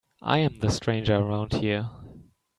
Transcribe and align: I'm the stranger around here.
I'm 0.23 0.57
the 0.57 0.71
stranger 0.71 1.15
around 1.15 1.53
here. 1.53 1.91